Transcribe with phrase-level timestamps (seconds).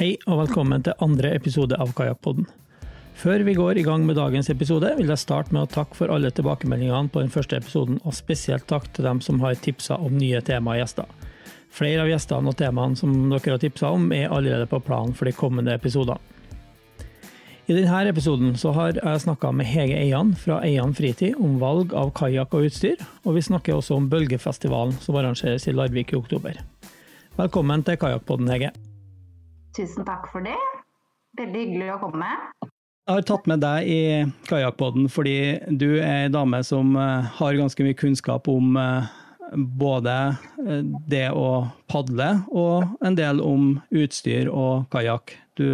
[0.00, 2.46] Hei og velkommen til andre episode av Kajakkpodden.
[3.20, 6.08] Før vi går i gang med dagens episode, vil jeg starte med å takke for
[6.08, 10.16] alle tilbakemeldingene på den første episoden, og spesielt takk til dem som har tipsa om
[10.16, 11.12] nye tema og gjester.
[11.68, 15.28] Flere av gjestene og temaene som dere har tipsa om, er allerede på planen for
[15.28, 16.16] de kommende episodene.
[17.68, 22.14] I denne episoden har jeg snakka med Hege Eian fra Eian Fritid om valg av
[22.16, 26.56] kajakk og utstyr, og vi snakker også om Bølgefestivalen som arrangeres i Larvik i oktober.
[27.36, 28.78] Velkommen til Kajakkpodden, Hege.
[29.76, 30.58] Tusen takk for det.
[31.38, 32.28] Veldig hyggelig å komme.
[33.10, 34.02] Jeg har tatt med deg i
[34.46, 35.38] Kajakkpodden fordi
[35.80, 39.08] du er ei dame som eh, har ganske mye kunnskap om eh,
[39.80, 40.16] både
[40.62, 45.34] eh, det å padle og en del om utstyr og kajakk.
[45.58, 45.66] Du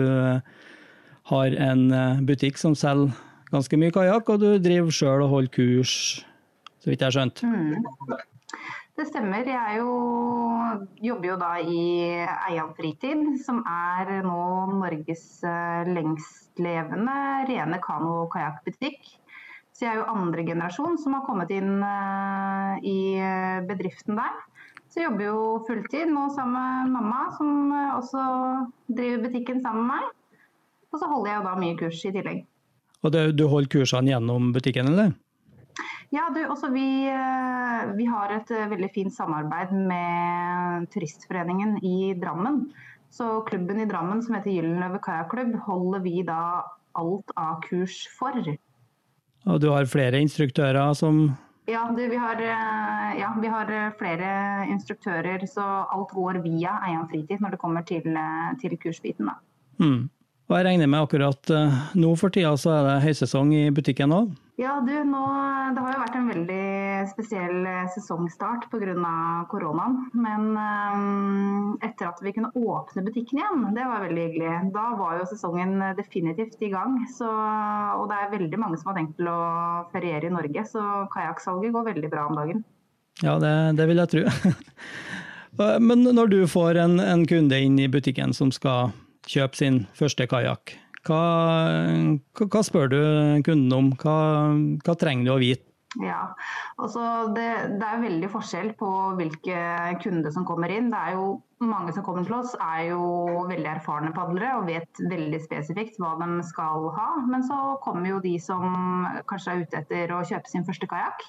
[1.27, 1.83] har en
[2.27, 3.13] butikk som selger
[3.53, 5.93] ganske mye kajakk, og du driver sjøl og holder kurs,
[6.83, 7.43] så vidt jeg har skjønt.
[7.45, 8.17] Mm.
[8.97, 9.45] Det stemmer.
[9.45, 9.91] Jeg jo,
[11.05, 11.81] jobber jo da i
[12.49, 14.41] Eian Fritid, som er nå
[14.73, 17.17] Norges eh, lengstlevende
[17.51, 19.05] rene kano- og kajakkbutikk.
[19.77, 23.21] Så jeg er jo andre generasjon som har kommet inn uh, i
[23.69, 24.39] bedriften der.
[24.89, 28.23] Så jeg jobber jo fulltid nå sammen med mamma, som også
[28.89, 30.49] driver butikken sammen med meg.
[30.89, 32.41] Og så holder jeg jo da mye kurs i tillegg.
[33.05, 35.13] Og det, du holder kursene gjennom butikken, eller?
[36.15, 42.15] Ja, du, også vi, eh, vi, har et eh, veldig fint samarbeid med Turistforeningen i
[42.21, 42.67] Drammen.
[43.11, 46.63] Så klubben i Drammen som heter Gyldenløve kajakklubb, holder vi da
[46.97, 48.39] alt av kurs for.
[49.47, 51.29] Og du har flere instruktører som
[51.67, 54.31] ja, du, vi, har, eh, ja, vi har flere
[54.71, 58.07] instruktører, så alt går via Eian Fritid når det kommer til,
[58.63, 59.33] til kursbiten.
[59.33, 59.39] Da.
[59.83, 60.07] Mm.
[60.47, 61.51] Og jeg regner med akkurat
[61.99, 64.31] nå for tida så er det høysesong i butikken òg?
[64.57, 65.23] Ja, du, nå,
[65.77, 66.61] Det har jo vært en veldig
[67.11, 69.11] spesiell eh, sesongstart pga.
[69.51, 69.99] koronaen.
[70.17, 74.55] Men um, etter at vi kunne åpne butikken igjen, det var veldig hyggelig.
[74.73, 77.03] Da var jo sesongen definitivt i gang.
[77.13, 79.41] Så, og det er veldig mange som har tenkt til å
[79.93, 82.65] feriere i Norge, så kajakksalget går veldig bra om dagen.
[83.21, 84.25] Ja, det, det vil jeg tro.
[85.89, 88.97] Men når du får en, en kunde inn i butikken som skal
[89.29, 90.77] kjøpe sin første kajakk,
[91.07, 91.23] hva,
[92.43, 93.01] hva, spør du
[93.47, 93.95] kunden om?
[94.01, 94.19] Hva,
[94.83, 95.65] hva, trenger du å vite?
[96.03, 96.35] Ja,
[96.77, 97.01] altså
[97.33, 97.47] det,
[97.81, 99.61] det, er veldig forskjell på hvilke
[100.03, 100.91] kunder som kommer inn.
[100.93, 103.05] Det er jo Mange som kommer til oss er jo
[103.49, 107.07] veldig erfarne padlere og vet veldig spesifikt hva de skal ha.
[107.31, 111.25] Men så kommer jo de som kanskje er ute etter å kjøpe sin første kajakk.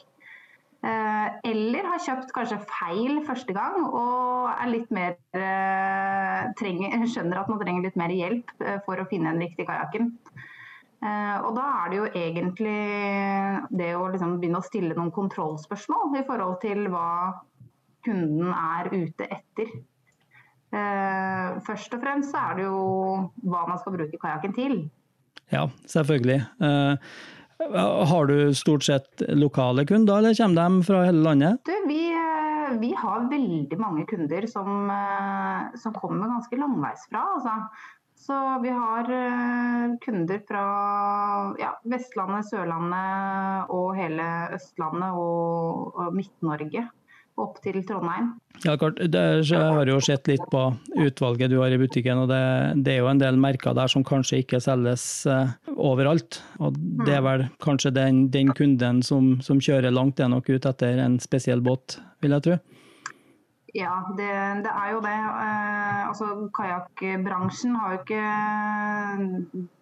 [0.85, 5.86] Eh, eller har kjøpt kanskje feil første gang og er litt mer eh,
[6.59, 10.13] trenger, skjønner at man trenger litt mer hjelp eh, for å finne den riktige kajakken.
[10.97, 12.77] Og da er det jo egentlig
[13.77, 17.35] det å liksom begynne å stille noen kontrollspørsmål i forhold til hva
[18.01, 19.75] kunden er ute etter.
[21.67, 22.81] Først og fremst så er det jo
[23.45, 24.75] hva man skal bruke kajakken til.
[25.53, 26.41] Ja, selvfølgelig.
[28.09, 31.57] Har du stort sett lokale kunder, eller kommer de fra hele landet?
[31.65, 32.26] Du, vi, eh,
[32.81, 37.23] vi, har veldig mange kunder som, eh, som kommer ganske langveisfra.
[37.37, 37.55] Altså.
[38.17, 40.63] Så vi har eh, kunder fra
[41.61, 44.25] ja, Vestlandet, Sørlandet og hele
[44.57, 46.87] Østlandet og, og Midt-Norge
[47.37, 48.31] opp til Trondheim.
[48.63, 48.97] Ja, klart.
[48.99, 50.61] jeg har jo sett litt på
[50.97, 52.41] utvalget du har i butikken, og det,
[52.85, 56.41] det, er jo en del merker der som kanskje ikke selges uh, overalt.
[56.57, 60.73] Og det er vel kanskje den, den kunden som, som, kjører langt, er nok ute
[60.73, 62.57] etter en spesiell båt, vil jeg tro.
[63.75, 64.27] Ja, det,
[64.63, 65.11] det, er jo det.
[65.11, 68.21] Eh, altså, Kajakkbransjen har jo ikke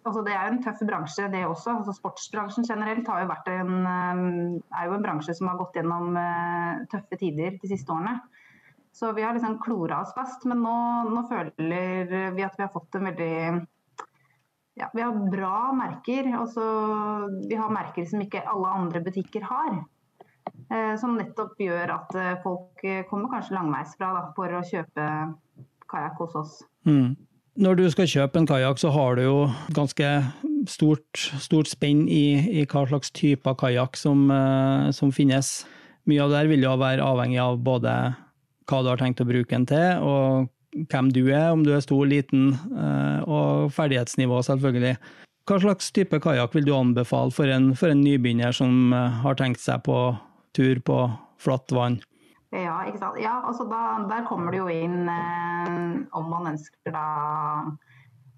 [0.01, 1.75] altså, Det er en tøff bransje, det også.
[1.79, 6.81] Altså, sportsbransjen generelt jo en, eh, er jo en bransje som har gått gjennom eh,
[6.89, 8.17] tøffe tider de siste årene.
[8.95, 10.47] Så vi har liksom klora oss fast.
[10.49, 10.75] Men nå,
[11.11, 13.35] nå føler vi at vi har fått en veldig
[14.75, 16.31] ja, Vi har bra merker.
[16.35, 16.63] Altså,
[17.47, 19.83] vi har merker som ikke alle andre butikker har.
[20.75, 25.05] Eh, som nettopp gjør at eh, folk eh, kommer kanskje langveisfra for å kjøpe
[25.91, 26.55] kajakk hos oss.
[26.87, 27.15] Mm.
[27.61, 29.37] Når du skal kjøpe en kajakk, så har du jo
[29.75, 30.09] ganske
[30.67, 34.25] stort, stort spenn i, i, hva slags typer kajakk som,
[34.91, 35.61] som, finnes.
[36.09, 37.93] Mye av det vil jo være avhengig av både
[38.67, 41.85] hva du har tenkt å bruke den til, og hvem du er, om du er
[41.85, 42.57] stor, liten,
[43.23, 44.97] og ferdighetsnivå, selvfølgelig.
[45.47, 49.63] Hva slags type kajakk vil du anbefale for en, for en nybegynner som har tenkt
[49.63, 50.09] seg på
[50.55, 50.99] tur på
[51.41, 51.99] flatt vann.
[52.55, 53.19] Ja, ikke sant.
[53.19, 55.75] Ja, altså da, der kommer det jo inn eh,
[56.15, 57.07] om man ønsker da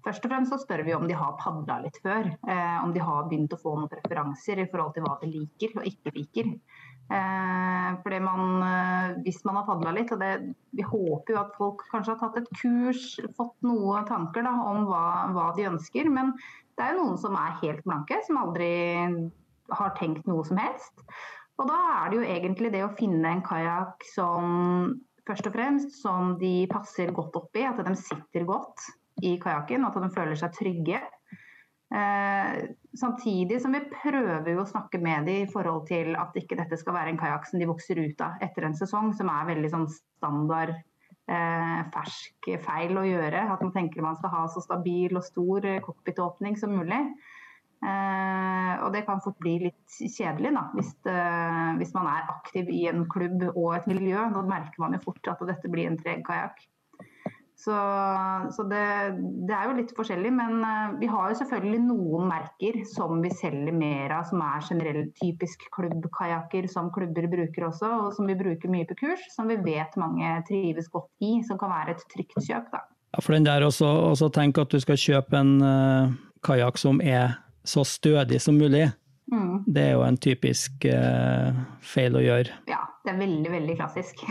[0.06, 2.30] Først og fremst så spør vi om de har padla litt før.
[2.48, 5.74] Eh, om de har begynt å få noen preferanser i forhold til hva de liker
[5.74, 6.52] og ikke liker.
[7.08, 10.30] Eh, fordi man, eh, hvis man har padla litt, og det,
[10.76, 14.86] vi håper jo at folk kanskje har tatt et kurs, fått noen tanker da, om
[14.88, 15.04] hva,
[15.34, 16.08] hva, de ønsker.
[16.12, 16.32] Men
[16.78, 18.70] det er jo noen som er helt blanke, som aldri
[19.68, 21.04] har tenkt noe som helst.
[21.58, 26.00] Og da er det jo egentlig det å finne en kajakk som først og fremst
[26.00, 28.86] som de passer godt oppi, at de sitter godt
[29.26, 31.00] i kajakken, at de føler seg trygge.
[31.88, 32.68] Eh,
[33.00, 36.98] samtidig som vi prøver å snakke med dem i forhold til at ikke dette skal
[36.98, 39.88] være en kajakk som de vokser ut av etter en sesong, som er veldig sånn
[39.94, 43.46] standard eh, fersk feil å gjøre.
[43.54, 47.02] At man tenker man skal ha så stabil og stor eh, cockpitåpning som mulig.
[47.78, 52.32] Eh, og det kan fort bli litt kjedelig da, hvis, det, eh, hvis, man er
[52.32, 54.24] aktiv i en klubb og et miljø.
[54.34, 56.66] Da merker man jo fort at dette blir en treg kajakk.
[57.58, 57.74] Så,
[58.54, 58.82] så det,
[59.48, 63.32] det, er jo litt forskjellig, men uh, vi har jo selvfølgelig noen merker som vi
[63.34, 68.38] selger mer av, som er generelt typisk klubbkajakker som klubber bruker også, og som vi
[68.38, 72.06] bruker mye på kurs, som vi vet mange trives godt i, som kan være et
[72.14, 72.70] trygt kjøp.
[72.70, 72.84] Da.
[73.10, 76.14] Ja, for den der også, også tenk at du skal kjøpe en uh,
[76.46, 78.88] kajakk som er så stødig som mulig.
[79.32, 79.64] Mm.
[79.66, 81.52] Det er jo en typisk uh,
[81.84, 82.54] feil å gjøre.
[82.70, 84.24] Ja, det er veldig, veldig klassisk.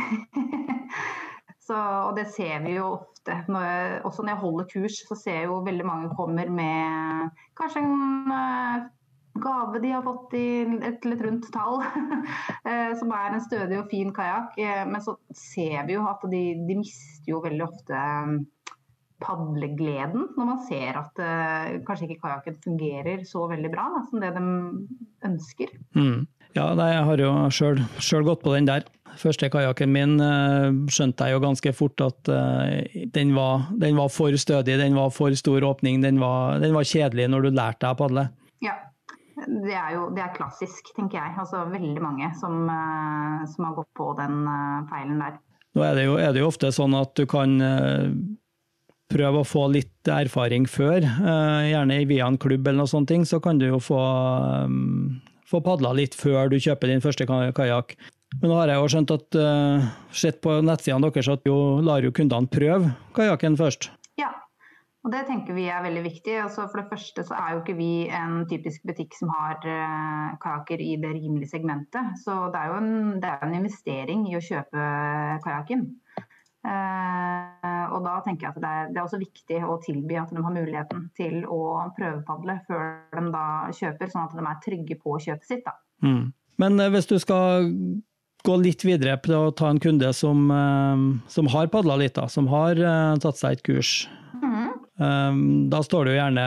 [1.68, 3.42] Så, og det ser vi jo ofte.
[3.52, 7.42] Når jeg, også når jeg holder kurs, så ser jeg jo veldig mange kommer med
[7.60, 8.86] kanskje en uh,
[9.44, 10.46] gave de har fått i
[10.88, 14.56] et litt rundt tall, uh, som er en stødig og fin kajakk.
[14.88, 18.06] Men så ser vi jo at de, de mister jo veldig ofte
[19.24, 21.22] padlegleden når man ser at
[21.88, 24.44] kanskje ikke kajakken fungerer så veldig bra da, som det de
[25.26, 25.74] ønsker.
[25.98, 26.28] Mm.
[26.58, 28.86] Ja, jeg har jo sjøl gått på den der.
[29.18, 32.74] Første kajakken min uh, skjønte jeg jo ganske fort at uh,
[33.14, 36.86] den, var, den, var, for stødig, den var for stor åpning, den var, den var
[36.88, 38.28] kjedelig når du lærte deg å padle.
[38.66, 38.76] Ja,
[39.48, 41.36] det er jo det er klassisk, tenker jeg.
[41.42, 44.44] Altså veldig mange som, uh, som har gått på den
[44.92, 45.40] feilen der.
[45.78, 47.58] Nå er det, jo, er det, jo, ofte sånn at du kan
[49.12, 51.06] prøve å få litt erfaring før,
[51.68, 54.00] gjerne via en klubb eller noe sånt, så kan du jo få
[54.68, 57.96] um, få padla litt før du kjøper din første kajakk.
[58.42, 62.04] Men nå har jeg jo skjønt at uh, sett på nettsidene deres at jo lar
[62.04, 63.90] jo kundene prøve kajakken først.
[64.20, 64.34] Ja,
[65.06, 66.36] og det tenker vi er veldig viktig.
[66.44, 69.64] Altså for det første så er jo ikke vi en typisk butikk som har
[70.44, 72.20] kajakker i det rimelige segmentet.
[72.26, 72.92] Så det er jo en,
[73.24, 74.90] det er en investering i å kjøpe
[75.48, 75.88] kajakken.
[76.68, 80.34] Uh, og da tenker jeg at det er, det er, også viktig å tilby at
[80.36, 81.62] de har muligheten til å
[81.96, 85.72] prøvepadle før de da kjøper, sånn at de er trygge på kjøpet sitt.
[86.04, 86.34] Mm.
[86.60, 87.72] Men hvis du skal
[88.48, 92.28] gå litt videre på å ta en kunde som, eh, som har padla litt, da,
[92.32, 92.80] som har
[93.24, 93.94] tatt seg et kurs.
[94.44, 94.70] Mm.
[94.98, 96.46] Um, da står du gjerne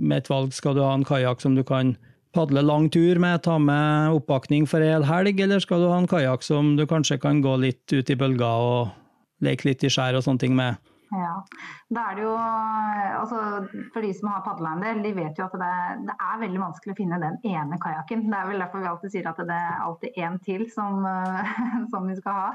[0.00, 0.54] med et valg.
[0.56, 1.96] Skal du ha en kajakk som du kan
[2.36, 5.98] padle lang tur med, ta med oppakning for ei hel helg, eller skal du ha
[6.00, 8.94] en kajakk som du kanskje kan gå litt ut i bølger og
[9.44, 10.78] leke litt i skjær og sånne ting med?
[11.08, 11.36] Ja,
[11.88, 13.38] da er det jo, altså
[13.94, 15.70] For de som har padla en del, de vet jo at det,
[16.10, 18.26] det, er veldig vanskelig å finne den ene kajakken.
[18.28, 21.00] Det er vel derfor vi alltid sier at det er alltid én til som,
[21.94, 22.50] som, vi skal ha.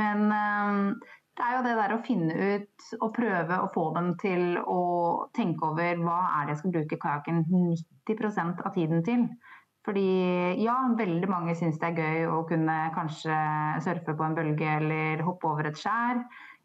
[0.00, 4.12] Men eh, det er jo det der å finne ut og prøve å få dem
[4.22, 4.80] til å
[5.36, 9.26] tenke over hva er det jeg skal bruke kajakken 90% av tiden til.
[9.84, 10.06] Fordi
[10.64, 13.36] ja, veldig mange syns det er gøy å kunne kanskje
[13.84, 16.22] surfe på en bølge eller hoppe over et skjær.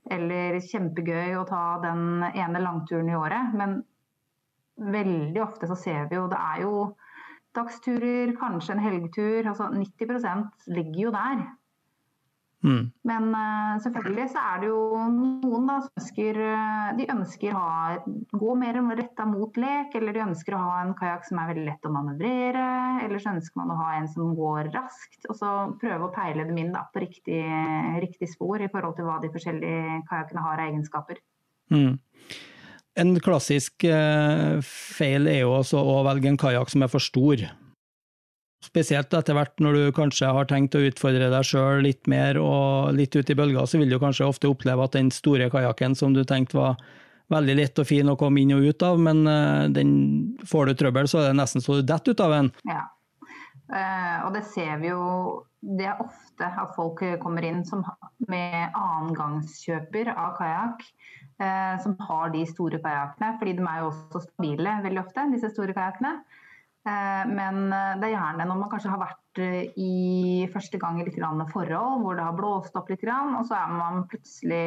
[0.09, 3.51] Eller kjempegøy å ta den ene langturen i året.
[3.59, 3.81] Men
[4.79, 6.73] veldig ofte så ser vi jo det er jo
[7.57, 9.51] dagsturer, kanskje en helgetur.
[9.51, 11.43] Altså 90% ligger jo der.
[12.59, 12.89] Mm.
[13.07, 14.79] Men uh, selvfølgelig så er det jo
[15.13, 17.67] noen da, som ønsker uh, De ønsker å
[18.35, 21.63] gå mer retta mot lek, eller de ønsker å ha en kajakk som er veldig
[21.69, 22.65] lett å manøvrere.
[23.05, 25.23] Eller så ønsker man å ha en som går raskt.
[25.29, 27.41] Og så prøve å peile dem inn da, på riktig,
[28.03, 31.23] riktig, spor i forhold til hva de forskjellige kajakkene har av egenskaper.
[31.71, 31.95] Mm.
[32.99, 37.47] En klassisk uh, feil er jo også å velge en kajakk som er for stor.
[38.59, 42.91] Spesielt etter hvert når du kanskje har tenkt å utfordre deg sjøl litt mer og
[42.97, 46.11] litt ut i bølga, så vil du kanskje ofte oppleve at den store kajakken som
[46.15, 46.81] du tenkte var
[47.31, 49.91] veldig lett og fin å komme inn og ut av, men eh, den
[50.49, 52.49] får du trøbbel, så er det nesten så du detter ut av den.
[52.67, 52.83] Ja,
[53.69, 55.05] uh, og det ser vi jo
[55.59, 57.83] Det er ofte at folk kommer inn som
[58.31, 60.85] med annengangskjøper av kajakk.
[61.39, 65.51] Uh, som har de store kajakkene, fordi de er jo også stabile veldig ofte, disse
[65.53, 66.17] store kajakkene.
[66.87, 71.01] Eh, men eh, det er gjerne når man kanskje har vært eh, i første gang
[71.01, 71.19] i litt
[71.51, 74.63] forhold hvor det har blåst opp litt, og så er man plutselig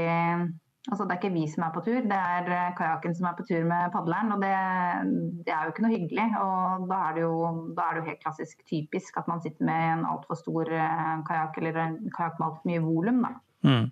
[0.91, 3.45] Altså, det er ikke vi som er på tur, det er kajakken som er på
[3.47, 4.33] tur med padleren.
[4.35, 4.49] Og det,
[5.47, 6.25] det, er jo ikke noe hyggelig.
[6.43, 7.37] Og da er, det jo,
[7.77, 10.73] da er det jo helt klassisk typisk at man sitter med en altfor stor
[11.29, 13.23] kajakk eller en kajakk med altfor mye volum.
[13.63, 13.87] Mm.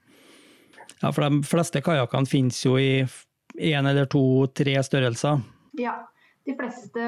[0.97, 3.07] Ja, for de fleste kajakkene finnes jo i
[3.55, 5.47] én eller to, tre størrelser.
[5.79, 5.95] Ja,
[6.51, 7.05] de fleste,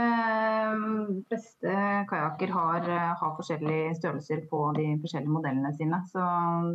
[1.29, 1.75] fleste
[2.11, 2.87] kajakker har,
[3.19, 5.99] har, forskjellige størrelser på de forskjellige modellene sine.
[6.13, 6.23] Så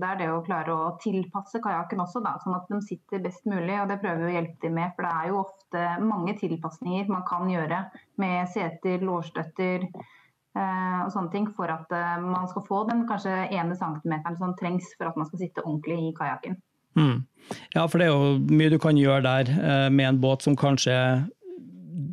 [0.02, 3.48] det er det å klare å tilpasse kajakken også, da, sånn at de sitter best
[3.50, 3.78] mulig.
[3.82, 7.12] Og det prøver vi å hjelpe dem med, for det er jo ofte mange tilpasninger
[7.14, 7.84] man kan gjøre
[8.22, 13.46] med seter, lårstøtter eh, og sånne ting for at eh, man skal få den kanskje
[13.48, 16.60] ene centimeteren som trengs for at man skal sitte ordentlig i kajakken.
[16.98, 17.28] Mm.
[17.76, 20.58] Ja, for det er jo mye du kan gjøre der eh, med en båt som
[20.58, 20.96] kanskje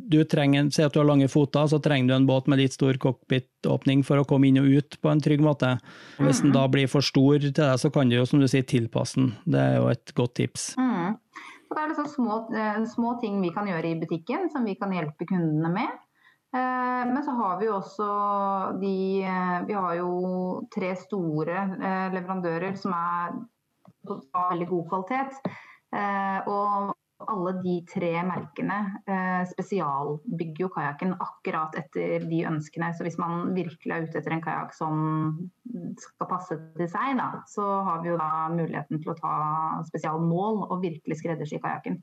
[0.05, 2.75] du trenger, Si at du har lange foter, så trenger du en båt med litt
[2.75, 5.75] stor cockpit-åpning for å komme inn og ut på en trygg måte.
[6.21, 8.65] Hvis den da blir for stor til deg, så kan du jo som du sier
[8.67, 9.33] tilpasse den.
[9.43, 10.73] Det er jo et godt tips.
[10.79, 11.17] Mm.
[11.65, 14.75] Så det er liksom små, eh, små, ting vi kan gjøre i butikken som vi
[14.77, 16.01] kan hjelpe kundene med.
[16.55, 18.09] Eh, men så har vi jo også
[18.79, 21.65] de eh, Vi har jo tre store
[22.13, 23.33] leverandører som er
[24.05, 25.39] av veldig god kvalitet.
[26.51, 26.93] Og
[27.23, 32.91] alle de tre merkene eh, spesialbygger jo kajakken akkurat etter de ønskene.
[32.95, 34.99] Så hvis man virkelig er ute etter en kajakk som
[36.01, 39.33] skal passe til seg, da, så har vi jo da muligheten til å ta
[39.87, 42.01] spesialmål og virkelig skreddersy kajakken.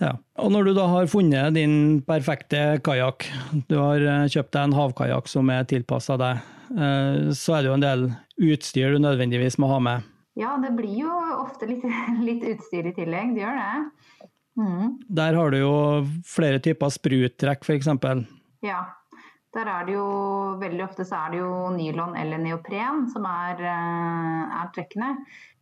[0.00, 0.16] Ja.
[0.40, 3.28] Og når du da har funnet din perfekte kajakk,
[3.68, 6.40] du har eh, kjøpt deg en havkajakk som er tilpassa deg,
[6.76, 8.08] eh, så er det jo en del
[8.52, 10.08] utstyr du nødvendigvis må ha med.
[10.38, 11.84] Ja, det blir jo ofte litt,
[12.28, 14.01] litt utstyr i tillegg, det gjør det.
[14.58, 14.98] Mm.
[15.08, 15.76] Der har du jo
[16.28, 17.88] flere typer spruttrekk, f.eks.
[18.62, 18.82] Ja,
[19.52, 20.04] der er det jo
[20.60, 25.10] veldig ofte så er det jo nylon eller neopren som er, eh, er, trekkene.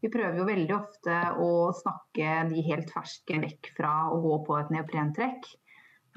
[0.01, 4.61] Vi prøver jo veldig ofte å snakke de helt ferske vekk fra å gå på
[4.61, 5.51] et neoprentrekk.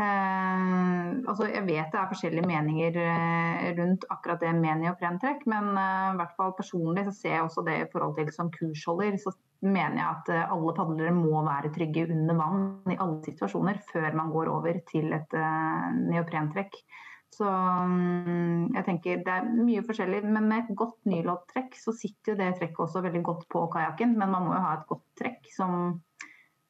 [0.01, 5.73] Eh, altså jeg vet det er forskjellige meninger eh, rundt akkurat det med neoprentrekk, men
[5.77, 9.17] eh, i hvert fall personlig så ser jeg også det i forhold til som kursholder.
[9.21, 13.79] Så mener jeg at eh, alle padlere må være trygge under vann i alle situasjoner
[13.89, 16.77] før man går over til et uh, neoprentrekk.
[17.33, 22.33] Så um, jeg tenker det er mye forskjellig, men med et godt nyloddtrekk så sitter
[22.33, 24.13] jo det trekket også veldig godt på kajakken.
[24.19, 25.73] Men man må jo ha et godt trekk som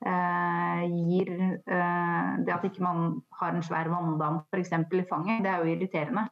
[0.06, 4.72] eh, gir eh, Det at ikke man har en svær vanndam f.eks.
[4.72, 6.30] i fanget, det er jo irriterende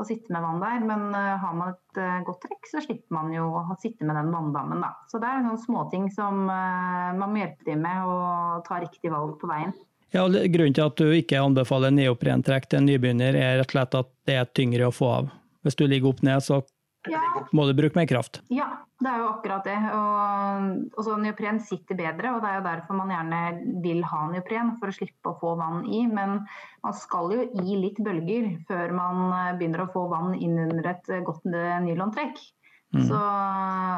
[0.00, 0.80] å sitte med vann der.
[0.86, 4.18] Men eh, har man et eh, godt trekk, så slipper man jo å sitte med
[4.18, 4.82] den vanndammen.
[4.84, 4.94] Da.
[5.10, 9.12] Så det er noen småting som eh, man må hjelpe til med og ta riktig
[9.12, 9.74] valg på veien.
[10.10, 13.98] Ja, Grunnen til at du ikke anbefaler neoprentrekk til en nybegynner, er rett og slett
[14.00, 15.30] at det er tyngre å få av.
[15.62, 16.62] Hvis du ligger opp ned, så
[17.08, 17.22] ja.
[17.56, 18.40] må du bruke mer kraft.
[18.52, 18.68] Ja,
[19.00, 19.78] det er jo akkurat det.
[19.96, 23.40] Og, og så Neopren sitter bedre, og det er jo derfor man gjerne
[23.84, 26.04] vil ha neopren, for å slippe å få vann i.
[26.10, 26.42] Men
[26.84, 30.92] man skal jo i litt bølger før man eh, begynner å få vann inn under
[30.92, 32.42] et eh, godt eh, nylontrekk.
[32.90, 33.04] Mm.
[33.06, 33.18] Så,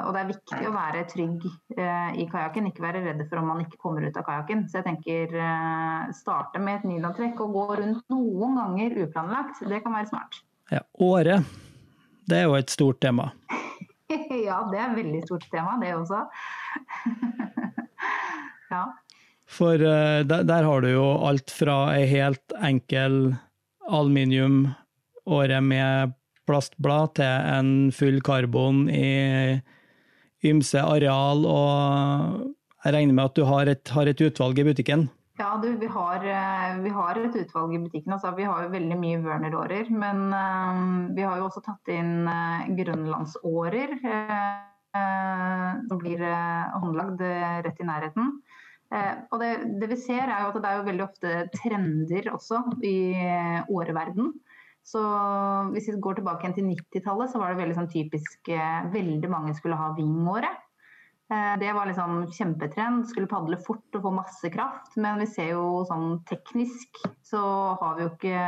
[0.04, 1.44] og det er viktig å være trygg
[1.78, 4.66] eh, i kajakken, ikke være redd for om man ikke kommer ut av kajakken.
[4.68, 9.64] Så jeg tenker eh, starte med et nylontrekk og gå rundt noen ganger uplanlagt.
[9.64, 10.42] Det kan være smart.
[10.70, 11.71] Ja, Året
[12.28, 13.30] det er jo et stort tema.
[14.48, 16.24] ja, det er et veldig stort tema, det også.
[18.74, 18.84] ja.
[19.52, 23.34] For uh, der, der, har du jo alt fra ei helt enkel
[23.90, 26.14] aluminiumåre med
[26.48, 29.60] plastblad til en full karbon i
[30.48, 32.48] ymse areal, og
[32.82, 35.06] jeg regner med at du har et, har et utvalg i butikken?
[35.40, 38.12] Ja, du, vi, har, eh, vi, har, et utvalg i butikken.
[38.12, 39.88] Altså, vi har jo veldig mye Werner-årer.
[39.88, 43.96] Men uh, vi har jo også tatt inn uh, grønlandsårer.
[44.02, 44.68] Uh,
[45.88, 47.22] som blir håndlagd
[47.64, 48.26] rett i nærheten.
[49.32, 49.48] og det,
[49.80, 52.98] det, vi ser er jo at det er jo veldig ofte trender også i
[53.72, 54.28] åreverden.
[54.84, 55.00] Så
[55.72, 58.52] hvis vi går tilbake igjen til 90-tallet, så var det veldig sånn typisk
[58.92, 60.60] Veldig mange skulle ha Ving-året.
[61.32, 63.08] Eh, det var liksom kjempetrend.
[63.08, 64.96] Skulle padle fort og få masse kraft.
[65.00, 67.00] Men vi ser jo sånn teknisk
[67.32, 67.40] så
[67.80, 68.40] har vi jo ikke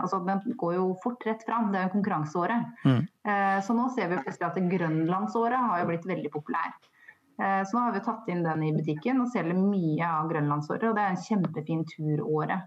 [0.00, 1.70] Altså den går jo fort rett fram.
[1.72, 2.66] Det er jo konkurranseåret.
[2.84, 3.00] Mm.
[3.24, 6.74] Eh, så nå ser vi plutselig at grønlandsåret har jo blitt veldig populær.
[7.40, 10.90] Eh, så nå har vi tatt inn den i butikken og selger mye av grønlandsåret.
[10.90, 12.60] Og det er en kjempefin turåre.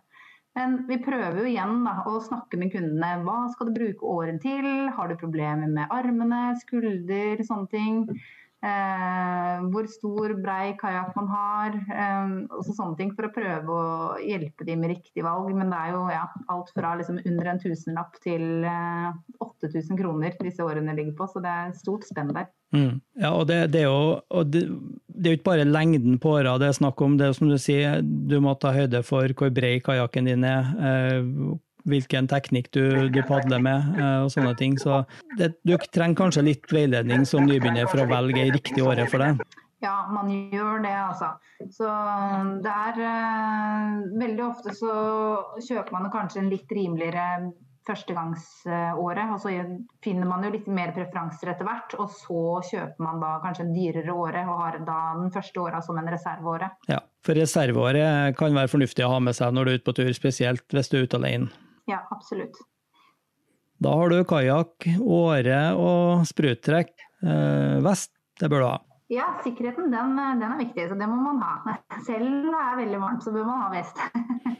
[0.54, 3.24] Men vi prøver jo igjen da, å snakke med kundene.
[3.26, 4.68] Hva skal du bruke året til?
[4.94, 8.04] Har du problemer med armene, skulder, sånne ting?
[8.64, 11.74] Eh, hvor stor, brei kajakk man har.
[11.76, 13.88] Eh, og sånne ting for å prøve å
[14.24, 15.50] hjelpe dem med riktig valg.
[15.58, 19.10] Men det er jo ja, alt fra liksom under en tusenlapp til eh,
[19.44, 21.28] 8000 kroner disse årene ligger på.
[21.34, 22.48] Så det er stort spenn der.
[22.74, 23.02] Mm.
[23.20, 24.64] Ja, og det, det, er jo det,
[25.12, 27.20] det, er ikke bare lengden på åra det er snakk om.
[27.20, 30.72] Det er som du sier, du må ta høyde for hvor brei kajakken din er.
[31.84, 34.78] Eh, hvilken teknikk du, du padler med eh, og sånne ting.
[34.80, 35.04] Så
[35.38, 39.24] det, du trenger kanskje litt veiledning som nybegynner for å velge ei riktig åre for
[39.24, 39.44] deg.
[39.84, 41.34] Ja, man gjør det, altså.
[41.76, 41.90] Så
[42.64, 44.94] det er uh, Veldig ofte så
[45.60, 47.52] kjøper man kanskje en litt rimeligere
[47.84, 49.52] førstegangsåret, og så
[50.00, 51.98] finner man jo litt mer preferanser etter hvert.
[52.00, 55.84] Og så kjøper man da kanskje en dyrere åre og har da den første åra
[55.84, 56.72] som en reserveåre.
[56.88, 59.98] Ja, for reserveåret kan være fornuftig å ha med seg når du er ute på
[60.00, 61.52] tur, spesielt hvis du er ute alene.
[61.90, 62.58] Ja, absolutt.
[63.84, 66.94] Da har du kajakk, åre og spruttrekk.
[67.24, 68.78] Eh, vest, det bør du ha.
[69.12, 71.76] Ja, sikkerheten den, den, er viktig, så det må man ha.
[72.08, 74.00] Selv når det er veldig varmt, så bør man ha vest.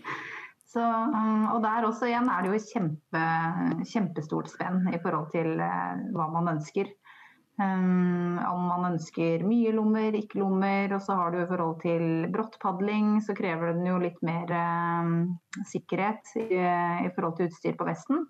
[0.74, 3.24] så, mm, og der også igjen er det jo kjempe,
[3.94, 6.92] kjempestort spenn i forhold til eh, hva man ønsker.
[7.62, 10.96] Um, om man ønsker mye lommer, ikke lommer.
[10.96, 15.14] Og så har du i forhold til brottpadling, så krever den jo litt mer um,
[15.70, 16.50] sikkerhet i,
[17.14, 18.26] forhold til utstyr på vesten.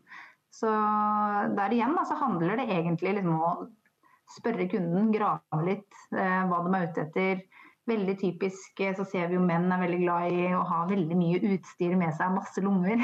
[0.54, 0.70] Så
[1.58, 3.54] der igjen så handler det egentlig liksom om å
[4.34, 7.46] spørre kunden, grave litt uh, hva de er ute etter
[7.90, 11.18] veldig typisk eh, så ser vi jo menn er veldig glad i å ha veldig
[11.20, 13.02] mye utstyr med seg, masse lommer.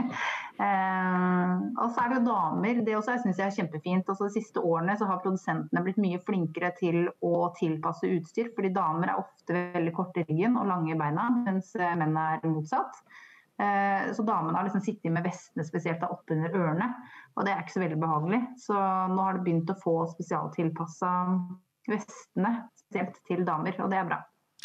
[0.64, 2.80] eh, og så er det jo damer.
[2.86, 4.08] Det også syns jeg er kjempefint.
[4.08, 8.50] Også de siste årene så har produsentene blitt mye flinkere til å tilpasse utstyr.
[8.56, 12.16] Fordi damer er ofte veldig korte i ryggen og lange i beina, mens eh, menn
[12.20, 13.04] er motsatt.
[13.60, 16.88] Eh, så damene har liksom sittet med vestene spesielt oppunder ørene,
[17.36, 18.40] og det er ikke så veldig behagelig.
[18.64, 21.12] Så nå har det begynt å få spesialtilpassa
[21.90, 24.20] vestene spesielt til damer, og det er bra.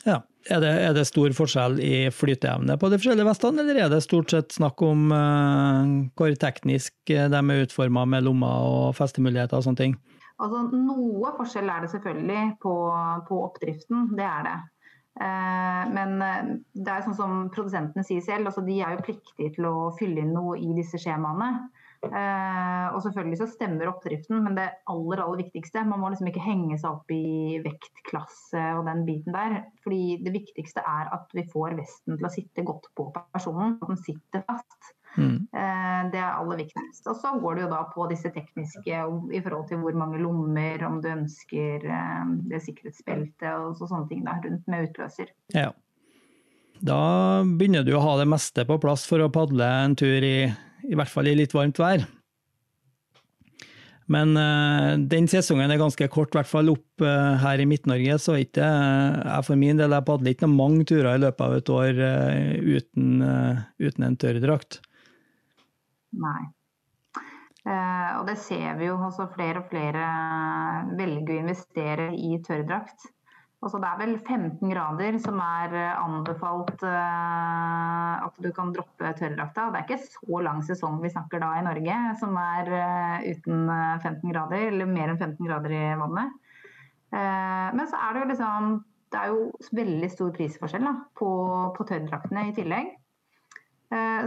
[0.05, 0.19] Ja.
[0.49, 3.99] Er det, er det stor forskjell i flyteevne på de forskjellige vestene, eller er det
[4.05, 9.65] stort sett snakk om uh, hvor teknisk de er utforma med lommer og festemuligheter og
[9.67, 9.97] sånne ting?
[10.39, 12.75] Altså, noe forskjell er det selvfølgelig på,
[13.27, 14.55] på oppdriften, det er det.
[15.19, 16.15] Uh, men
[16.71, 20.23] det er sånn som produsentene sier selv, altså de er jo pliktige til å fylle
[20.23, 21.51] inn noe i disse skjemaene.
[21.99, 26.43] Eh, og selvfølgelig så stemmer oppdriften, men det aller aller viktigste Man må liksom ikke
[26.45, 29.57] henge seg opp i vektklasse og den biten der.
[29.83, 33.75] fordi det viktigste er at vi får vesten til å sitte godt på personen.
[33.81, 34.93] At den sitter fast.
[35.17, 35.49] Mm.
[35.51, 37.03] Eh, det er aller viktigst.
[37.11, 39.03] Og så går det jo da på disse tekniske
[39.35, 44.23] i forhold til hvor mange lommer, om du ønsker eh, det sikkerhetsbeltet og sånne ting
[44.27, 45.35] da, rundt med utløser.
[45.57, 45.73] Ja.
[46.79, 47.01] Da
[47.43, 50.47] begynner du å ha det meste på plass for å padle en tur i
[50.87, 52.05] i hvert fall i litt varmt vær.
[54.09, 58.17] Men uh, den sesongen er ganske kort, i hvert fall opp uh, her i Midt-Norge.
[58.21, 61.57] Så ikke uh, jeg for min del jeg padler ikke mange turer i løpet av
[61.59, 62.01] et år
[62.79, 63.19] uten,
[63.77, 64.79] uten, en tørrdrakt.
[66.19, 66.41] Nei.
[67.69, 68.97] og det ser vi jo.
[68.97, 70.07] Altså flere og flere
[70.97, 73.11] velger å investere i tørrdrakt.
[73.59, 79.09] Altså det er vel 15 grader som er eh, anbefalt uh, at du kan droppe
[79.19, 79.65] tørrdrakta.
[79.73, 83.65] Det er ikke så lang sesong vi snakker da i Norge som er uh, uten
[83.67, 86.37] 15 grader, eller mer enn 15 grader i vannet.
[87.11, 88.71] Uh, men så er det jo liksom
[89.09, 91.29] Det er jo veldig stor prisforskjell da, på,
[91.75, 92.91] på tørrdraktene i tillegg.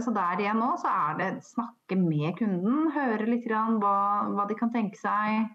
[0.03, 3.93] Så der igjen nå så er det snakke med kunden, høre litt hva,
[4.27, 5.53] hva de kan tenke seg.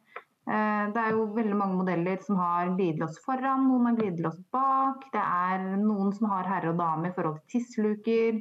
[0.49, 5.05] Eh, det er jo veldig mange modeller som har glidelås foran, noen har glidelås bak.
[5.13, 8.39] Det er noen som har herre og dame i forhold til tissluker.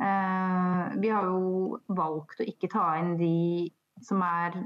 [0.00, 3.70] Eh, vi har jo valgt å ikke ta inn de
[4.04, 4.58] som er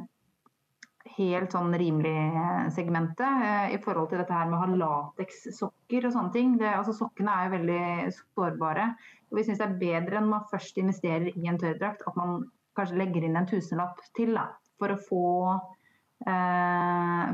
[1.14, 6.16] helt sånn rimelig segmentet eh, i forhold til dette her med å ha latekssokker og
[6.16, 6.56] sånne ting.
[6.58, 7.84] Det, altså, sokkene er jo veldig
[8.18, 8.88] sårbare.
[9.34, 12.98] Vi syns det er bedre enn man først investerer i en tørrdrakt, at man kanskje
[12.98, 14.48] legger inn en tusenlapp til da,
[14.82, 15.24] for å få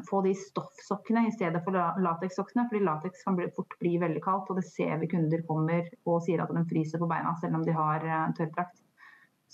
[0.08, 2.66] få de stoffsokkene i stedet for latekssokkene.
[2.68, 6.42] fordi lateks kan fort bli veldig kaldt, og det ser vi kunder kommer og sier
[6.42, 8.80] at de fryser på beina selv om de har eh, tørrdrakt.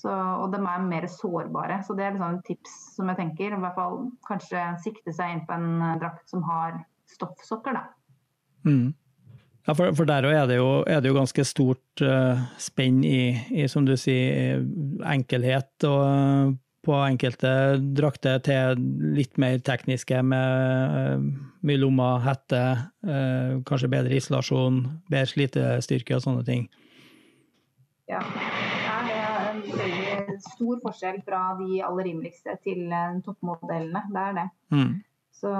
[0.06, 1.80] Og de er mer sårbare.
[1.82, 3.54] Så det er liksom et tips som jeg tenker.
[3.56, 7.86] I hvert fall kanskje sikte seg inn på en eh, drakt som har stoffsokker, da.
[8.66, 8.94] Mm.
[9.66, 13.34] Ja, for, for der er det, jo, er det jo ganske stort uh, spenn i,
[13.50, 14.62] i, som du sier,
[15.02, 16.54] enkelhet og
[16.86, 17.50] på enkelte
[17.98, 18.82] drakter til
[19.16, 21.24] litt mer tekniske med uh,
[21.66, 22.62] mye lommer, hette,
[23.06, 26.68] uh, kanskje bedre isolasjon, bedre slitestyrke og sånne ting.
[28.06, 34.06] Ja, det er en veldig stor forskjell fra de aller rimeligste til uh, toppmodellene.
[34.14, 34.48] Det er det.
[34.76, 34.94] Mm.
[35.36, 35.52] Så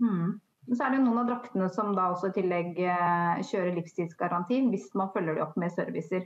[0.00, 0.40] hmm.
[0.72, 4.88] Så er det noen av draktene som da også i tillegg eh, kjører livstidsgaranti hvis
[4.96, 6.24] man følger dem opp med servicer.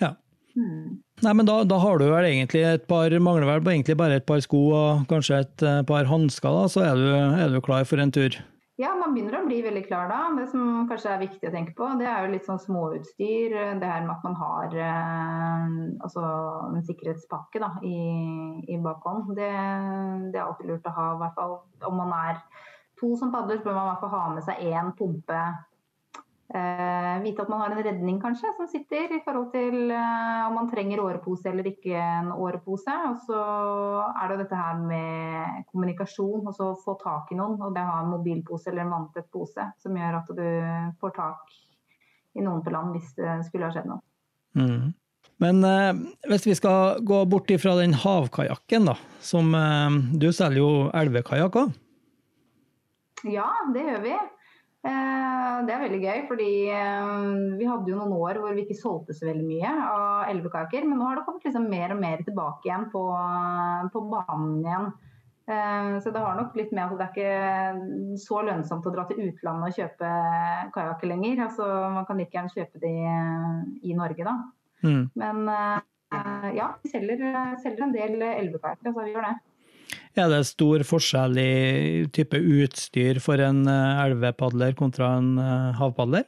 [0.00, 0.14] Ja.
[0.54, 1.00] Hmm.
[1.22, 4.26] Nei, men da, da, har du vel egentlig et par, mangler vel egentlig bare et
[4.26, 8.02] par sko og kanskje et eh, par hansker, så er du, er du klar for
[8.02, 8.38] en tur?
[8.80, 10.22] Ja, man begynner å bli veldig klar da.
[10.38, 13.52] Det som kanskje er viktig å tenke på, det er jo litt sånn småutstyr.
[13.76, 16.22] Det her med at man har eh, altså
[16.70, 17.98] en sikkerhetspakke da, i,
[18.72, 19.34] i bakhånd.
[19.36, 19.50] Det,
[20.30, 21.58] det, er alltid lurt å ha, i hvert fall
[21.90, 22.40] om man er
[23.00, 25.42] to som padler, så bør man i hvert fall ha med seg én pumpe
[26.54, 30.56] Eh, vite at man har en redning kanskje som sitter i forhold til eh, om
[30.58, 32.94] man trenger årepose eller ikke en årepose.
[33.06, 33.42] Og så
[34.10, 37.54] er det dette her med kommunikasjon, og så få tak i noen.
[37.62, 40.48] Og det å ha en mobilpose eller en vanntett pose som gjør at du
[40.98, 41.54] får tak
[42.34, 44.02] i noen på land hvis det skulle ha skjedd noe.
[44.58, 44.90] Mm.
[45.46, 49.54] Men eh, hvis vi skal gå bort ifra den havkajakken, da, som
[50.18, 51.80] du selger jo elvekajakk òg?
[53.30, 54.18] Ja, det gjør vi.
[54.80, 57.10] Eh, det er veldig gøy, fordi eh,
[57.60, 60.86] vi hadde jo noen år hvor vi ikke solgte så veldig mye av elvekaker.
[60.88, 63.02] Men nå har det kommet liksom mer og mer tilbake igjen på,
[63.92, 64.88] på, banen igjen.
[65.50, 69.04] Eh, så det har nok blitt med at det er ikke så lønnsomt å dra
[69.10, 70.14] til utlandet og kjøpe
[70.78, 71.44] kajakker lenger.
[71.50, 72.94] Altså, man kan like gjerne kjøpe de
[73.84, 74.36] i Norge, da.
[74.80, 75.04] Mm.
[75.20, 75.44] Men
[76.56, 77.20] ja, vi selger,
[77.60, 78.80] selger en del elvekaker.
[78.88, 79.36] Altså vi gjør det.
[80.18, 81.50] Er det stor forskjell i
[82.10, 86.24] type utstyr for en eh, elvepadler kontra en eh, havpadler?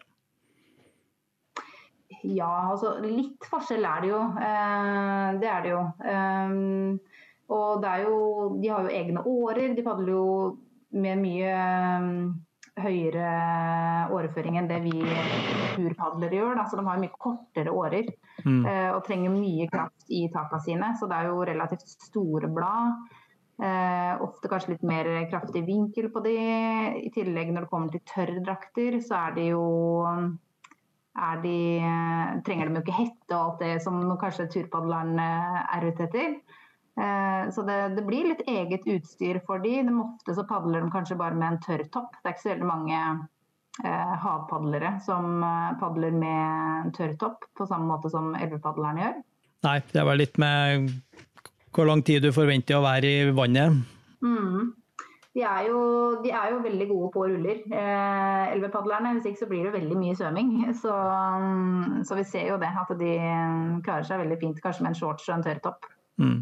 [2.22, 4.20] Ja, altså litt forskjell er det jo.
[4.38, 5.82] Eh, det er det jo.
[7.52, 8.18] Og det er jo
[8.62, 9.74] De har jo egne årer.
[9.74, 10.26] De padler jo
[10.94, 11.56] med mye
[12.82, 13.32] høyere
[14.14, 14.94] åreføring enn det vi
[15.74, 16.54] turpadlere gjør.
[16.60, 16.68] Da.
[16.70, 18.06] Så de har mye kortere årer
[18.46, 18.62] mm.
[18.94, 20.92] og trenger mye kraft i takene sine.
[21.00, 23.02] Så det er jo relativt store blad.
[23.62, 26.36] Eh, ofte kanskje litt mer kraftig vinkel på de.
[27.06, 29.66] I tillegg når det kommer til tørrdrakter, så er de jo
[31.12, 31.58] er de,
[32.46, 36.36] trenger de jo ikke hette og alt det som kanskje turpadleren eh, er ute etter.
[37.00, 39.78] Eh, så det, det, blir litt eget utstyr for de.
[39.86, 39.94] de.
[40.04, 42.16] Ofte så padler de kanskje bare med en tørr topp.
[42.18, 43.00] Det er ikke så veldig mange
[43.84, 49.20] eh, havpadlere som eh, padler med en tørr topp, på samme måte som elvepadleren gjør.
[49.62, 50.90] Nei, det vel litt med
[51.72, 53.82] hvor lang tid du forventer å være i vannet?
[54.22, 54.72] Mm.
[55.32, 55.80] De, er jo,
[56.20, 59.14] de, er jo, veldig gode på ruller, eh, elvepadlerne.
[59.16, 60.50] Hvis ikke så blir det veldig mye svømming.
[60.76, 63.14] Så, mm, så, vi ser jo det, at de
[63.86, 65.88] klarer seg veldig fint kanskje med en shorts og en tørrtopp.
[66.20, 66.38] Mm.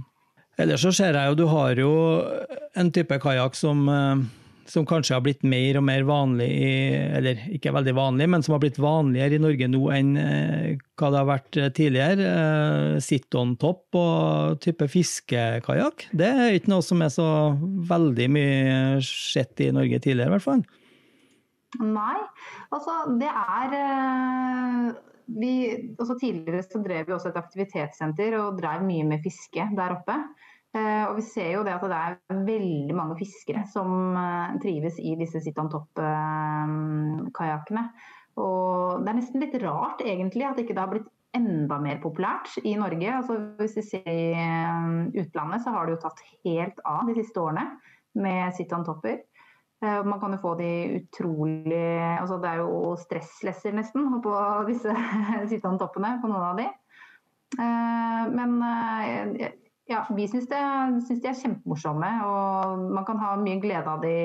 [0.61, 1.93] Ellers så ser jeg jo du har jo
[2.77, 4.27] en type kajakk som eh,
[4.69, 6.73] som kanskje har blitt mer og mer vanlig, i,
[7.19, 11.11] eller ikke veldig vanlig, men som har blitt vanligere i Norge nå enn eh, hva
[11.11, 12.27] det har vært eh, tidligere.
[12.31, 16.09] Eh, sit on top og type fiskekajakk.
[16.17, 17.29] Det er ikke noe som er så
[17.91, 20.65] veldig mye sett i Norge tidligere, i hvert fall.
[21.81, 22.19] Nei,
[22.75, 23.75] altså det er
[25.31, 25.53] vi,
[25.95, 30.17] altså Tidligere så drev vi også et aktivitetssenter og drev mye med fiske der oppe.
[30.71, 35.01] Eh, og vi ser jo det at det er veldig mange fiskere som eh, trives
[35.03, 37.83] i disse sit on top-kajakkene.
[38.39, 42.49] Og det er nesten litt rart egentlig at ikke det har blitt enda mer populært
[42.63, 43.17] i Norge.
[43.17, 47.15] Altså, hvis vi ser i eh, utlandet, så har det jo tatt helt av de
[47.19, 47.67] siste årene
[48.21, 49.17] med sit on topper.
[49.81, 54.33] Man kan jo få de utrolig altså Det er jo stresslesser nesten på
[54.67, 54.93] disse
[55.49, 56.67] sit toppene på noen av de.
[58.37, 58.53] Men
[59.91, 60.59] ja, vi syns, de
[61.29, 62.11] er kjempemorsomme.
[62.27, 64.19] Og man kan ha mye glede av de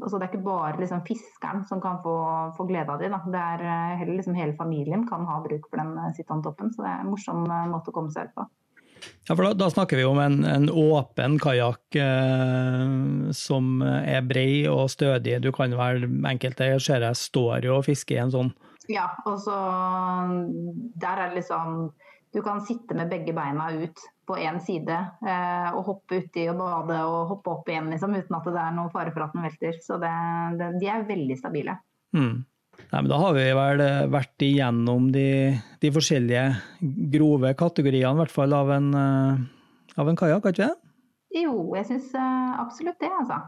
[0.00, 2.14] altså Det er ikke bare liksom fiskeren som kan få,
[2.56, 3.10] få glede av de.
[3.12, 3.18] Da.
[3.34, 6.80] Det er eh, heller liksom hele familien kan ha bruk for den sittende toppen, Så
[6.86, 8.46] det er en morsom eh, måte å komme seg ut på.
[9.28, 12.96] Ja, for da, da, snakker vi om en, en åpen kajakk eh,
[13.36, 15.36] som er bred og stødig.
[15.44, 18.54] Du kan vel enkelte ser jeg står jo og fisker i en sånn.
[18.88, 19.56] Ja, og så
[20.96, 21.90] der er det liksom
[22.30, 24.94] Du kan sitte med begge beina ut på én side
[25.26, 28.76] eh, og hoppe uti og bade og hoppe opp igjen liksom, uten at det er
[28.76, 29.80] noen fare for at den velter.
[29.82, 30.12] Så det,
[30.60, 31.74] det, de er veldig stabile.
[32.14, 32.44] Mm.
[32.90, 35.28] Nei, da har vi vel eh, vært igjennom de,
[35.82, 36.44] de forskjellige
[37.12, 40.94] grove kategoriene, i hvert fall av en, uh, av en kajakk, har ikke det?
[41.42, 43.42] Jo, jeg syns uh, absolutt det, altså.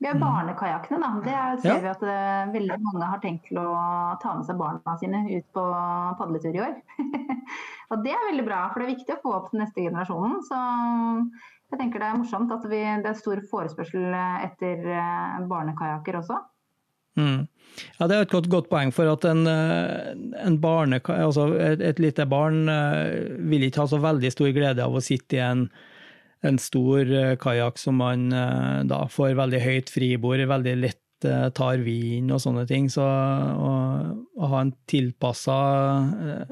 [0.00, 0.20] Vi har mm.
[0.20, 1.08] barnekajakkene, da.
[1.24, 1.80] Det ser ja.
[1.84, 3.66] vi at uh, veldig mange har tenkt til å
[4.22, 5.64] ta med seg barna sine ut på
[6.16, 6.78] padletur i år.
[7.92, 10.38] og det er veldig bra, for det er viktig å få opp den neste generasjonen.
[10.46, 10.60] Så
[11.74, 16.40] jeg tenker det er morsomt at vi, det er stor forespørsel etter uh, barnekajakker også.
[17.20, 17.44] Mm.
[17.98, 20.10] Ja, Det er et godt, godt, poeng, for at en, eh,
[20.46, 22.70] en barne, altså et, et lite barn
[23.50, 25.66] vil ikke ha så veldig stor glede av å sitte i en
[26.46, 31.50] en stor uh, kajakk som man uh, da får veldig høyt fribord, veldig lett uh,
[31.56, 32.88] tar vind og sånne ting.
[32.92, 33.74] Så å,
[34.16, 35.58] å ha en tilpassa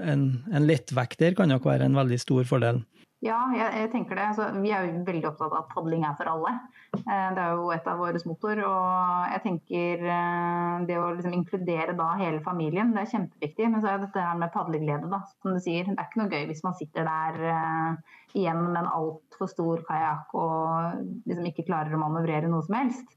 [0.04, 2.82] en, en lettvekter kan nok være en veldig stor fordel.
[3.18, 4.24] Ja, jeg, jeg tenker det.
[4.30, 6.52] Altså, vi er jo veldig opptatt av at padling er for alle.
[6.94, 8.60] Eh, det er jo et av våre motor.
[8.62, 13.66] Og jeg tenker eh, det å liksom inkludere da hele familien, det er kjempeviktig.
[13.72, 15.24] Men så er dette her med padleglede, da.
[15.42, 15.88] Som du sier.
[15.88, 19.82] Det er ikke noe gøy hvis man sitter der uh, igjen med en altfor stor
[19.88, 23.16] kajakk og liksom ikke klarer å manøvrere noe som helst.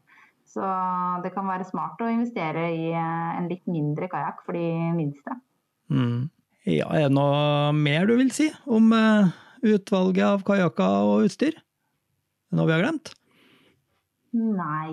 [0.49, 0.65] Så
[1.21, 4.65] det kan være smart å investere i en litt mindre kajakk for de
[4.97, 5.37] minste.
[5.93, 6.31] Mm.
[6.65, 8.89] Ja, er det noe mer du vil si om
[9.63, 11.57] utvalget av kajakker og utstyr?
[12.51, 13.13] Er noe vi har glemt?
[14.31, 14.91] Nei,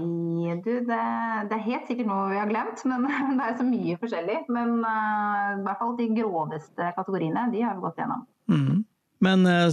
[0.64, 1.02] du, det,
[1.46, 2.82] det, er helt sikkert noe vi har glemt.
[2.90, 3.06] Men
[3.38, 4.40] det er så mye forskjellig.
[4.54, 8.26] Men uh, i hvert fall de groveste kategoriene, de har vi gått gjennom.
[8.50, 8.82] Mm.
[9.24, 9.70] Men uh,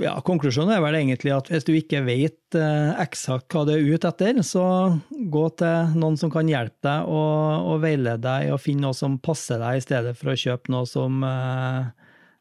[0.00, 3.88] ja, konklusjonen er vel egentlig at hvis du ikke vet uh, eksakt hva du er
[3.88, 4.64] ute etter, så
[5.10, 9.18] gå til noen som kan hjelpe deg og, og veilede deg og finne noe som
[9.22, 11.88] passer deg, i stedet for å kjøpe noe som uh,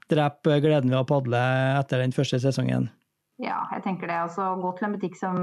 [0.10, 1.42] drepe gleden ved å padle
[1.80, 2.90] etter den første sesongen?
[3.40, 4.18] Ja, jeg tenker det.
[4.20, 5.38] Altså, gå til en butikk som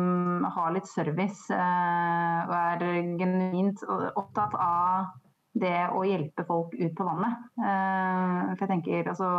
[0.53, 2.85] har litt service eh, og er
[3.17, 5.15] genuint opptatt av
[5.57, 7.47] det å hjelpe folk ut på vannet.
[7.57, 9.31] Eh, for jeg tenker altså,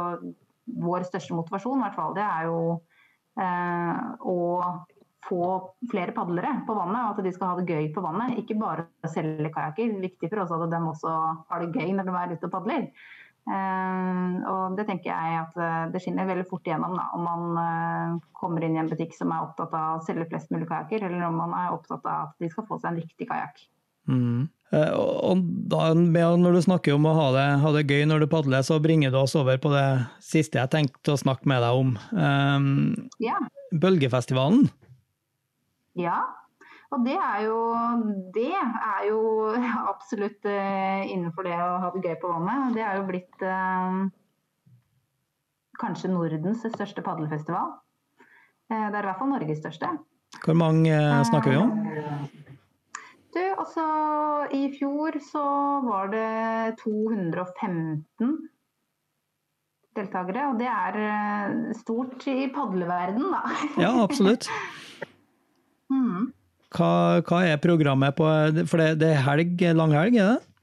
[0.68, 2.58] Vår største motivasjon, i hvert fall, det er jo
[3.40, 4.40] eh, å
[5.28, 5.46] få
[5.92, 8.36] flere padlere på vannet, og at de skal ha det gøy på vannet.
[8.42, 9.96] Ikke bare selge kajakker.
[10.04, 11.14] Viktig for oss at de også
[11.48, 12.90] har det gøy når de er ute og padler.
[13.48, 17.46] Uh, og det tenker jeg at uh, det skinner veldig fort igjennom da, om man
[17.56, 21.06] uh, kommer inn i en butikk som er opptatt av å selge flest mulig kajakker,
[21.08, 23.64] eller om man er opptatt av at de skal få seg en riktig kajakk.
[24.08, 24.48] Mm.
[24.96, 28.64] og da, Når du snakker om å ha det, ha det, gøy når du padler,
[28.64, 29.88] så bringer du oss over på det
[30.24, 31.96] siste jeg tenkte å snakke med deg om.
[32.16, 33.36] Um, ja.
[33.76, 34.70] Bølgefestivalen.
[36.00, 36.22] Ja,
[36.88, 37.58] og det er jo,
[38.36, 39.20] det er jo
[39.94, 42.76] absolutt uh, innenfor det å ha det gøy på vannet.
[42.78, 44.08] Det er jo blitt uh,
[45.82, 47.76] kanskje Nordens største padelfestival.
[48.72, 49.92] Uh, det er i hvert fall Norges største.
[50.44, 50.96] Hvor mange
[51.28, 51.74] snakker vi om?
[53.36, 53.84] Du, altså
[54.56, 55.44] I fjor så
[55.86, 58.32] var det 215
[59.98, 60.98] deltakere, og det er
[61.80, 63.42] stort i padleverden, da.
[63.82, 64.48] Ja, absolutt.
[65.94, 66.28] mm.
[66.76, 68.28] Hva, hva, er programmet på
[68.68, 70.54] For det, det er helg, langhelg, er det?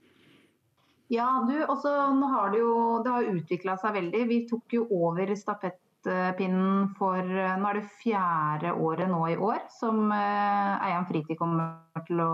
[1.15, 4.23] Ja, du, også, nå har det jo det har utvikla seg veldig.
[4.29, 10.09] Vi tok jo over stafettpinnen for Nå er det fjerde året nå i år som
[10.13, 12.33] eh, Eian Fritid kommer til å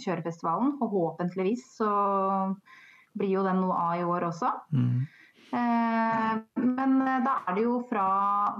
[0.00, 0.76] kjøre festivalen.
[0.80, 1.90] Forhåpentligvis så
[3.18, 4.52] blir jo den noe av i år også.
[4.72, 5.02] Mm.
[5.52, 8.06] Eh, men eh, da er det jo fra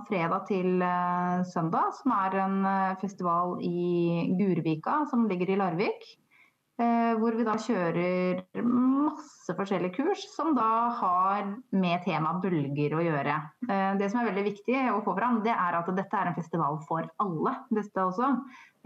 [0.08, 2.58] fredag til eh, søndag, som er en
[3.00, 6.10] festival i Gurvika, som ligger i Larvik.
[6.82, 13.34] Hvor vi da kjører masse forskjellige kurs som da har med temaet bølger å gjøre.
[14.00, 16.80] Det som er veldig viktig å få fram, det er at dette er en festival
[16.88, 17.52] for alle.
[17.76, 18.32] Dette også.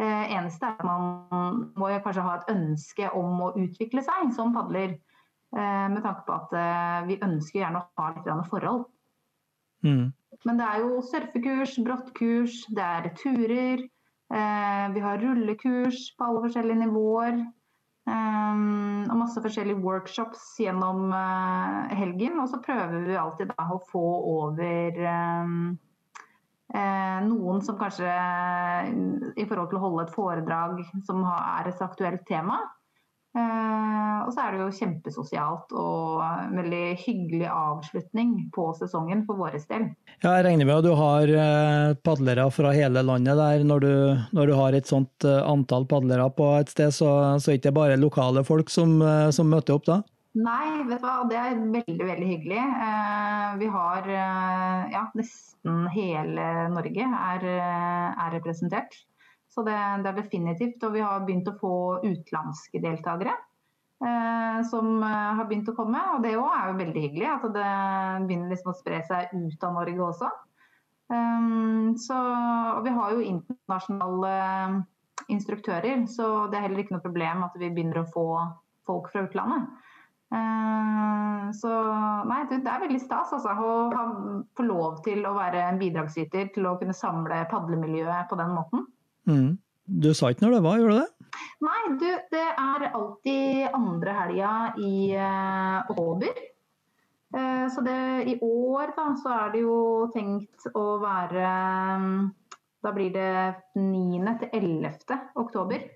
[0.03, 4.99] Eneste er at man må kanskje ha et ønske om å utvikle seg som padler.
[5.55, 8.87] Eh, med tanke på at eh, vi ønsker gjerne å ha litt forhold.
[9.87, 10.09] Mm.
[10.45, 13.85] Men det er jo surfekurs, bråttkurs, det er turer.
[14.35, 17.47] Eh, vi har rullekurs på alle forskjellige nivåer.
[18.07, 21.11] og masse forskjellige workshops gjennom
[21.91, 22.37] helgen.
[22.39, 25.01] Og så prøver vi alltid da å få over
[27.27, 28.13] noen som kanskje
[29.35, 32.61] i forhold til å holde et foredrag som er et aktuelt tema,
[33.37, 39.59] og så er det jo kjempesosialt og en veldig hyggelig avslutning på sesongen for vår
[39.69, 39.87] del.
[40.23, 43.65] Ja, jeg regner med at du har eh, padlere fra hele landet der.
[43.67, 43.95] Når du,
[44.37, 47.63] når du har et sånt eh, antall padlere på et sted, så, så er det
[47.63, 48.99] ikke bare lokale folk som,
[49.35, 50.01] som, møter opp da?
[50.37, 52.65] Nei, vet du hva, det er veldig veldig hyggelig.
[53.61, 54.09] Vi har
[54.93, 58.99] ja, nesten hele Norge er, er representert.
[59.57, 60.83] Så det, det, er definitivt.
[60.85, 63.33] Og vi har begynt å få utenlandske deltakere.
[64.05, 66.03] Eh, som eh, har begynt å komme.
[66.17, 67.31] Og det òg er jo veldig hyggelig.
[67.33, 67.71] At det
[68.29, 70.29] begynner liksom å spre seg ut av Norge også.
[71.07, 72.19] Um, så,
[72.75, 74.31] og vi har jo internasjonale
[75.31, 78.27] instruktører, så det er heller ikke noe problem at vi begynner å få
[78.87, 79.69] folk fra utlandet.
[80.35, 81.71] Uh, så
[82.27, 84.07] nei, det er veldig stas altså, å ha,
[84.59, 88.83] få lov til å være en bidragsyter til å kunne samle padlemiljøet på den måten.
[89.27, 89.57] Mm.
[89.87, 91.27] Du sa ikke når det var, gjorde du det?
[91.67, 96.41] Nei, du, det er alltid andre helga i uh, oktober.
[97.37, 97.99] Uh, så det,
[98.33, 99.79] i år da, så er det jo
[100.15, 101.53] tenkt å være
[101.99, 102.11] um,
[102.85, 103.31] Da blir det
[103.79, 104.35] 9.
[104.43, 105.21] til 11.
[105.43, 105.87] oktober.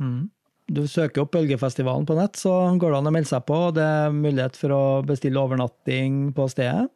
[0.00, 0.30] Mm.
[0.64, 3.58] Du søker opp Bølgefestivalen på nett, så går det an å melde seg på.
[3.76, 6.88] Det er mulighet for å bestille overnatting på stedet.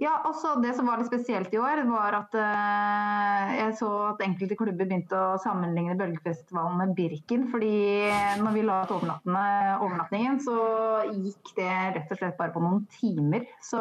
[0.00, 4.22] Ja, også Det som var litt spesielt i år, var at uh, jeg så at
[4.24, 7.44] enkelte klubber begynte å sammenligne Bølgefestivalen med Birken.
[7.52, 8.08] fordi
[8.40, 10.56] når vi la ut overnatningen, så
[11.12, 13.44] gikk det rett og slett bare på noen timer.
[13.62, 13.80] Så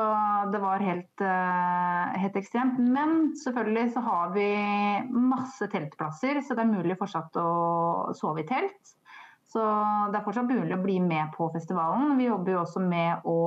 [0.52, 2.82] det var helt, uh, helt ekstremt.
[2.82, 4.50] Men selvfølgelig så har vi
[5.15, 8.97] masse teltplasser, så det er mulig fortsatt å sove i telt.
[9.52, 9.63] Så
[10.12, 12.17] det er fortsatt mulig å bli med på festivalen.
[12.19, 13.39] Vi jobber jo også med å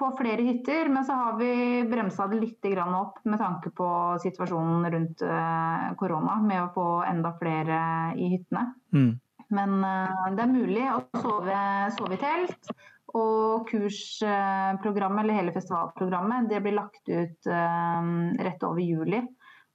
[0.00, 1.52] få flere hytter, men så har vi
[1.88, 3.88] bremsa det litt opp med tanke på
[4.22, 7.80] situasjonen rundt eh, korona, med å få enda flere
[8.16, 8.64] i hyttene.
[8.96, 9.10] Mm.
[9.50, 11.58] Men uh, det er mulig å sove,
[11.96, 12.70] sove, i telt.
[13.18, 19.24] Og kursprogrammet, eller hele festivalprogrammet, det blir lagt ut uh, rett over juli.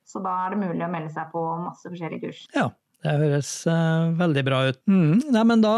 [0.07, 2.45] Så da er det mulig å melde seg på masse forskjellige kurs.
[2.55, 2.69] Ja,
[3.03, 3.51] det høres
[4.21, 4.79] veldig bra ut.
[4.87, 5.25] Mm.
[5.33, 5.75] Nei, men da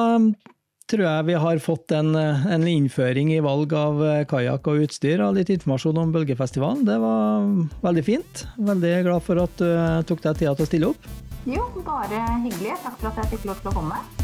[0.88, 5.24] tror jeg vi har fått en, en innføring i valg av eh, kajakk og utstyr
[5.26, 6.86] og litt informasjon om Bølgefestivalen.
[6.88, 7.48] Det var
[7.84, 8.46] veldig fint.
[8.58, 9.68] Veldig glad for at du
[10.08, 11.12] tok deg tida til å stille opp.
[11.48, 12.80] Jo, bare hyggelig.
[12.84, 14.17] Takk for at jeg fikk lov til å komme.